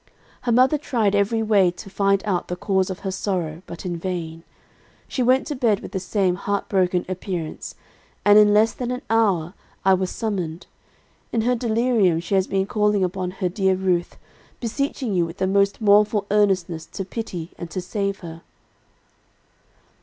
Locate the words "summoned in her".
10.09-11.53